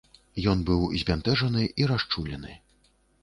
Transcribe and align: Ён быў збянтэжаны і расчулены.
Ён 0.51 0.63
быў 0.69 0.81
збянтэжаны 1.01 1.63
і 1.83 1.89
расчулены. 1.91 2.57